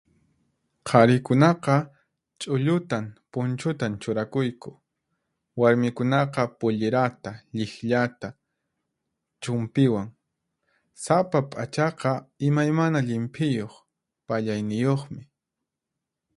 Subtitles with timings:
[0.89, 1.73] Qharikunaqa
[2.41, 4.71] ch'ullutan, punchutan churakuyku.
[5.59, 8.29] Warmikunaqa pullirata, lliqllata,
[9.41, 10.09] chunpiwan.
[11.03, 12.11] Sapa p'achaqa
[12.47, 13.73] imaymana llimphiyuq,
[14.27, 15.21] pallayniyuqmi.